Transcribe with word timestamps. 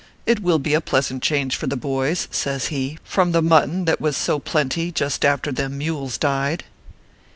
It 0.25 0.41
will 0.41 0.57
be 0.57 0.73
a 0.73 0.81
pleasant 0.81 1.21
change 1.21 1.55
for 1.55 1.67
the 1.67 1.77
boys," 1.77 2.27
says 2.31 2.69
he, 2.73 2.97
"from 3.03 3.33
the 3.33 3.41
mutton 3.43 3.85
that 3.85 4.01
was 4.01 4.17
so 4.17 4.39
plenty 4.39 4.91
just 4.91 5.23
after 5.23 5.51
them 5.51 5.77
mules 5.77 6.17
died." 6.17 6.63